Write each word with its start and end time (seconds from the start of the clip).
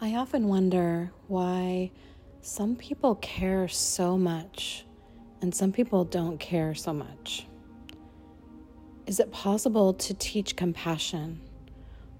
I 0.00 0.14
often 0.14 0.46
wonder 0.46 1.10
why 1.26 1.90
some 2.40 2.76
people 2.76 3.16
care 3.16 3.66
so 3.66 4.16
much 4.16 4.86
and 5.42 5.52
some 5.52 5.72
people 5.72 6.04
don't 6.04 6.38
care 6.38 6.72
so 6.76 6.92
much. 6.92 7.48
Is 9.08 9.18
it 9.18 9.32
possible 9.32 9.92
to 9.94 10.14
teach 10.14 10.54
compassion, 10.54 11.40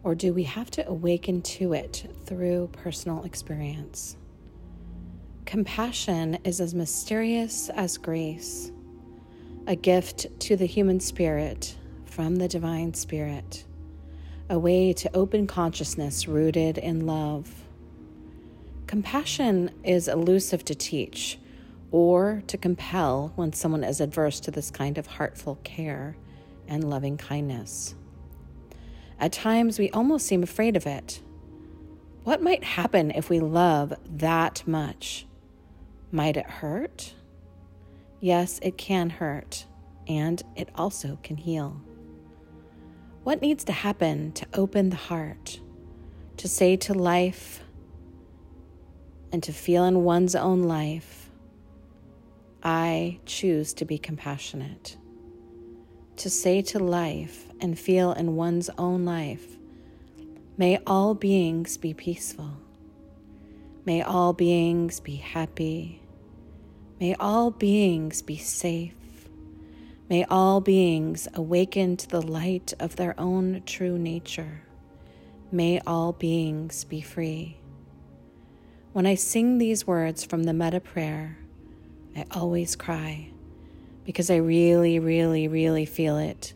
or 0.03 0.17
do 0.17 0.35
we 0.35 0.43
have 0.43 0.73
to 0.73 0.89
awaken 0.89 1.41
to 1.43 1.73
it 1.73 2.09
through 2.25 2.71
personal 2.73 3.23
experience? 3.23 4.17
Compassion 5.47 6.39
is 6.43 6.61
as 6.61 6.75
mysterious 6.75 7.69
as 7.69 7.97
grace, 7.97 8.73
a 9.69 9.77
gift 9.77 10.27
to 10.41 10.57
the 10.57 10.67
human 10.67 10.99
spirit 10.99 11.77
from 12.07 12.37
the 12.37 12.49
divine 12.49 12.93
spirit, 12.95 13.65
a 14.51 14.59
way 14.59 14.93
to 14.95 15.17
open 15.17 15.47
consciousness 15.47 16.27
rooted 16.27 16.77
in 16.77 17.07
love 17.07 17.68
Compassion 18.89 19.71
is 19.85 20.09
elusive 20.09 20.65
to 20.65 20.75
teach 20.75 21.39
or 21.91 22.43
to 22.47 22.57
compel 22.57 23.33
when 23.37 23.53
someone 23.53 23.85
is 23.85 24.01
adverse 24.01 24.41
to 24.41 24.51
this 24.51 24.71
kind 24.71 24.97
of 24.97 25.07
heartful 25.07 25.57
care 25.63 26.17
and 26.67 26.89
loving 26.89 27.19
kindness. 27.19 27.95
At 29.21 29.33
times, 29.33 29.79
we 29.79 29.91
almost 29.91 30.27
seem 30.27 30.43
afraid 30.43 30.75
of 30.75 30.87
it. 30.87 31.21
What 32.25 32.43
might 32.43 32.65
happen 32.65 33.11
if 33.11 33.29
we 33.29 33.41
love 33.41 33.93
that 34.09 34.67
much? 34.67 35.27
Might 36.11 36.39
it 36.39 36.47
hurt? 36.47 37.13
Yes, 38.21 38.59
it 38.63 38.79
can 38.79 39.11
hurt, 39.11 39.67
and 40.07 40.43
it 40.57 40.71
also 40.75 41.19
can 41.23 41.37
heal. 41.37 41.79
What 43.23 43.43
needs 43.43 43.65
to 43.65 43.73
happen 43.73 44.33
to 44.33 44.47
open 44.55 44.89
the 44.89 44.97
heart, 44.97 45.61
to 46.39 46.49
say 46.49 46.77
to 46.77 46.95
life, 46.95 47.61
and 49.33 49.43
to 49.43 49.53
feel 49.53 49.85
in 49.85 50.05
one's 50.05 50.35
own 50.35 50.63
life, 50.63 51.31
I 52.63 53.21
choose 53.27 53.73
to 53.75 53.85
be 53.85 53.99
compassionate. 53.99 54.97
To 56.17 56.31
say 56.31 56.63
to 56.63 56.79
life 56.79 57.47
and 57.61 57.79
feel 57.79 58.13
in 58.13 58.35
one's 58.35 58.71
own 58.79 59.05
life, 59.05 59.57
may 60.57 60.79
all 60.87 61.15
beings 61.15 61.77
be 61.77 61.95
peaceful. 61.95 62.57
May 63.85 64.03
all 64.03 64.33
beings 64.33 65.01
be 65.01 65.17
happy. 65.17 66.03
May 67.01 67.15
all 67.15 67.51
beings 67.51 68.23
be 68.23 68.37
safe. 68.37 68.95
May 70.11 70.25
all 70.25 70.61
beings 70.61 71.29
awaken 71.35 71.97
to 71.99 72.09
the 72.09 72.23
light 72.23 72.75
of 72.81 72.97
their 72.97 73.19
own 73.21 73.63
true 73.67 73.99
nature. 73.99 74.63
May 75.53 75.81
all 75.87 76.13
beings 76.13 76.85
be 76.85 77.01
free. 77.01 77.59
When 78.99 79.07
I 79.07 79.15
sing 79.15 79.59
these 79.59 79.87
words 79.87 80.25
from 80.25 80.43
the 80.43 80.53
metta 80.53 80.81
prayer, 80.81 81.39
I 82.17 82.25
always 82.33 82.75
cry 82.75 83.31
because 84.05 84.29
I 84.29 84.39
really, 84.39 84.99
really, 84.99 85.47
really 85.47 85.87
feel 85.87 86.19
it 86.19 86.53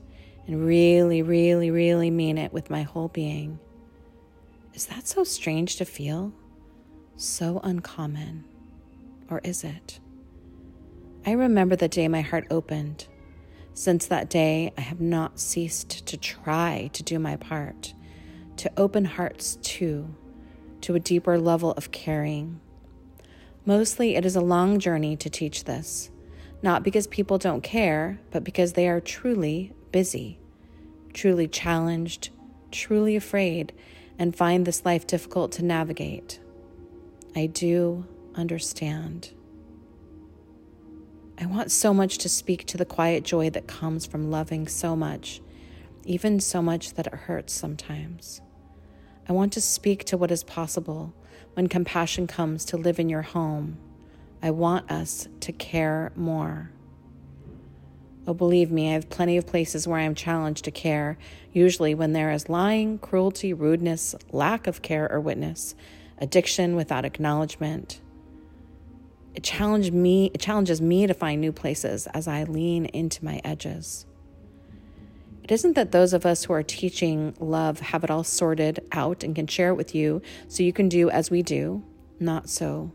and 0.49 0.67
really, 0.67 1.23
really, 1.23 1.71
really 1.71 2.11
mean 2.11 2.39
it 2.39 2.53
with 2.53 2.69
my 2.69 2.83
whole 2.83 3.07
being. 3.07 3.61
Is 4.75 4.87
that 4.87 5.07
so 5.07 5.23
strange 5.23 5.77
to 5.77 5.85
feel? 5.85 6.33
So 7.15 7.61
uncommon? 7.63 8.43
Or 9.31 9.41
is 9.45 9.63
it? 9.63 10.01
I 11.25 11.35
remember 11.35 11.77
the 11.77 11.87
day 11.87 12.09
my 12.09 12.23
heart 12.23 12.49
opened. 12.51 13.07
Since 13.73 14.07
that 14.07 14.29
day, 14.29 14.73
I 14.77 14.81
have 14.81 15.01
not 15.01 15.39
ceased 15.39 16.09
to 16.09 16.17
try 16.17 16.91
to 16.93 17.05
do 17.05 17.21
my 17.21 17.37
part, 17.37 17.95
to 18.57 18.73
open 18.77 19.05
hearts 19.05 19.59
to 19.63 20.13
to 20.83 20.95
a 20.95 21.01
deeper 21.01 21.39
level 21.39 21.73
of 21.73 21.91
caring. 21.91 22.61
Mostly, 23.65 24.17
it 24.17 24.25
is 24.25 24.37
a 24.37 24.41
long 24.41 24.79
journey 24.79 25.17
to 25.17 25.31
teach 25.31 25.65
this, 25.65 26.11
not 26.63 26.83
because 26.83 27.07
people 27.07 27.39
don't 27.39 27.63
care, 27.63 28.21
but 28.31 28.45
because 28.45 28.73
they 28.73 28.89
are 28.89 29.01
truly 29.01 29.73
busy, 29.93 30.39
truly 31.13 31.47
challenged, 31.49 32.31
truly 32.71 33.17
afraid, 33.17 33.73
and 34.19 34.37
find 34.37 34.67
this 34.67 34.85
life 34.85 35.07
difficult 35.07 35.53
to 35.53 35.65
navigate. 35.65 36.41
I 37.35 37.47
do 37.47 38.07
understand. 38.35 39.33
I 41.39 41.47
want 41.47 41.71
so 41.71 41.95
much 41.95 42.19
to 42.19 42.29
speak 42.29 42.67
to 42.67 42.77
the 42.77 42.85
quiet 42.85 43.25
joy 43.25 43.51
that 43.51 43.67
comes 43.67 44.07
from 44.07 44.31
loving 44.31 44.69
so 44.69 44.95
much, 44.95 45.41
even 46.05 46.41
so 46.41 46.63
much 46.63 46.95
that 46.95 47.07
it 47.07 47.15
hurts 47.15 47.53
sometimes. 47.53 48.41
I 49.29 49.33
want 49.33 49.53
to 49.53 49.61
speak 49.61 50.05
to 50.07 50.17
what 50.17 50.31
is 50.31 50.43
possible 50.43 51.15
when 51.55 51.69
compassion 51.69 52.27
comes 52.27 52.65
to 52.67 52.77
live 52.77 52.99
in 52.99 53.09
your 53.09 53.23
home. 53.23 53.79
I 54.43 54.51
want 54.51 54.91
us 54.91 55.29
to 55.41 55.53
care 55.53 56.13
more. 56.17 56.71
Oh, 58.27 58.35
believe 58.35 58.71
me, 58.71 58.91
I 58.91 58.95
have 58.95 59.11
plenty 59.11 59.37
of 59.37 59.47
places 59.47 59.87
where 59.87 59.99
I 59.99 60.05
am 60.05 60.15
challenged 60.15 60.65
to 60.65 60.71
care, 60.71 61.19
usually 61.53 61.95
when 61.95 62.13
there 62.13 62.31
is 62.31 62.49
lying, 62.49 62.99
cruelty, 62.99 63.53
rudeness, 63.53 64.15
lack 64.31 64.67
of 64.67 64.83
care 64.83 65.11
or 65.11 65.21
witness, 65.21 65.75
addiction 66.19 66.77
without 66.77 67.05
acknowledgement. 67.05 68.01
It 69.35 69.43
challenged 69.43 69.93
me, 69.93 70.31
it 70.35 70.41
challenges 70.41 70.81
me 70.81 71.07
to 71.07 71.15
find 71.15 71.41
new 71.41 71.53
places 71.53 72.07
as 72.09 72.29
I 72.29 72.45
lean 72.45 72.87
into 72.87 73.25
my 73.25 73.41
edges. 73.45 74.07
It 75.43 75.51
isn't 75.51 75.75
that 75.75 75.91
those 75.91 76.13
of 76.13 76.25
us 76.25 76.45
who 76.45 76.53
are 76.53 76.63
teaching 76.63 77.35
love 77.41 77.81
have 77.81 78.05
it 78.05 78.11
all 78.11 78.25
sorted 78.25 78.81
out 78.93 79.25
and 79.25 79.35
can 79.35 79.47
share 79.49 79.71
it 79.71 79.75
with 79.75 79.95
you 79.95 80.23
so 80.47 80.63
you 80.63 80.73
can 80.73 80.89
do 80.89 81.11
as 81.11 81.31
we 81.31 81.43
do. 81.43 81.83
Not 82.21 82.49
so. 82.49 82.93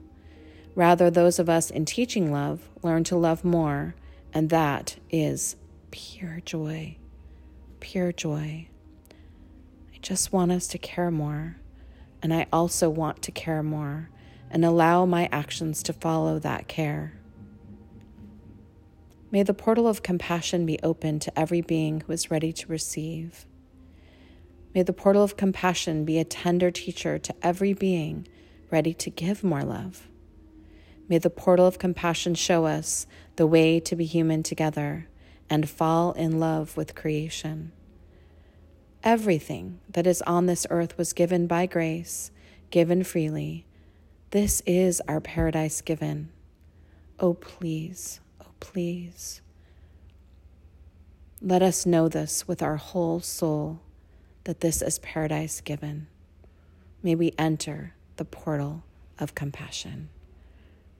Rather, 0.74 1.10
those 1.10 1.40
of 1.40 1.50
us 1.50 1.70
in 1.70 1.86
teaching 1.86 2.32
love 2.32 2.70
learn 2.84 3.04
to 3.06 3.18
love 3.18 3.44
more, 3.44 3.96
and 4.34 4.50
that 4.50 4.96
is 5.10 5.56
pure 5.92 6.40
joy. 6.46 6.98
Pure 7.80 8.14
joy. 8.14 8.70
I 9.94 9.98
just 10.02 10.32
want 10.32 10.52
us 10.52 10.68
to 10.68 10.78
care 10.78 11.12
more, 11.12 11.58
and 12.22 12.34
I 12.34 12.48
also 12.54 12.90
want 12.90 13.22
to 13.24 13.32
care 13.32 13.64
more 13.64 14.10
and 14.50 14.64
allow 14.64 15.06
my 15.06 15.28
actions 15.32 15.84
to 15.84 15.94
follow 15.94 16.40
that 16.40 16.68
care. 16.68 17.20
May 19.30 19.44
the 19.44 19.54
portal 19.54 19.88
of 19.88 20.04
compassion 20.04 20.66
be 20.66 20.80
open 20.82 21.20
to 21.20 21.38
every 21.38 21.60
being 21.60 22.02
who 22.02 22.14
is 22.14 22.32
ready 22.32 22.54
to 22.54 22.68
receive. 22.68 23.46
May 24.74 24.84
the 24.84 24.94
portal 24.94 25.22
of 25.22 25.36
compassion 25.36 26.06
be 26.06 26.18
a 26.18 26.24
tender 26.24 26.72
teacher 26.72 27.20
to 27.20 27.36
every 27.42 27.74
being 27.74 28.26
ready 28.72 28.94
to 28.94 29.10
give 29.10 29.44
more 29.44 29.64
love. 29.64 30.08
May 31.10 31.18
the 31.18 31.30
portal 31.30 31.68
of 31.68 31.78
compassion 31.78 32.36
show 32.36 32.66
us 32.66 33.06
the 33.36 33.48
way 33.48 33.82
to 33.82 33.96
be 33.98 34.06
human 34.06 34.44
together 34.44 35.10
and 35.50 35.70
fall 35.70 36.14
in 36.14 36.40
love 36.40 36.78
with 36.78 36.96
creation. 36.96 37.74
Everything 39.04 39.80
that 39.90 40.08
is 40.08 40.22
on 40.22 40.46
this 40.46 40.66
earth 40.70 40.98
was 40.98 41.12
given 41.12 41.48
by 41.48 41.66
grace, 41.66 42.32
given 42.72 43.04
freely. 43.04 43.66
This 44.32 44.62
is 44.66 45.02
our 45.08 45.20
paradise 45.20 45.82
given. 45.82 46.30
Oh, 47.20 47.34
please 47.34 48.22
please. 48.60 49.42
Let 51.42 51.62
us 51.62 51.86
know 51.86 52.08
this 52.08 52.48
with 52.48 52.62
our 52.62 52.78
whole 52.78 53.20
soul 53.20 53.82
that 54.46 54.62
this 54.62 54.82
is 54.82 55.00
paradise 55.00 55.62
given. 55.62 56.08
May 57.04 57.16
we 57.16 57.34
enter 57.38 57.94
the 58.16 58.26
portal 58.26 58.84
of 59.20 59.36
compassion. 59.36 60.10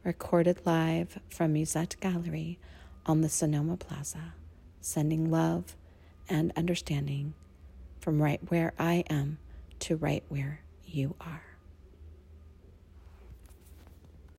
Recorded 0.04 0.62
live 0.66 1.20
from 1.30 1.54
Musette 1.54 2.00
Gallery 2.00 2.60
on 3.06 3.22
the 3.22 3.30
Sonoma 3.30 3.78
Plaza, 3.78 4.34
sending 4.80 5.32
love 5.32 5.76
and 6.30 6.52
understanding 6.56 7.34
from 8.00 8.22
right 8.22 8.40
where 8.50 8.74
I 8.78 9.04
am 9.10 9.40
to 9.80 9.96
right 9.96 10.24
where 10.30 10.62
you 10.86 11.16
are. 11.20 11.47